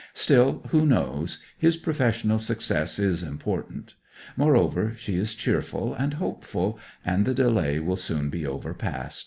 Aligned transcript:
Still, 0.15 0.63
who 0.69 0.83
knows; 0.87 1.37
his 1.59 1.77
professional 1.77 2.39
success 2.39 2.97
is 2.97 3.21
important. 3.21 3.93
Moreover, 4.35 4.93
she 4.97 5.15
is 5.15 5.35
cheerful, 5.35 5.93
and 5.93 6.15
hopeful, 6.15 6.79
and 7.05 7.23
the 7.23 7.35
delay 7.35 7.79
will 7.79 7.97
soon 7.97 8.31
be 8.31 8.43
overpast. 8.43 9.19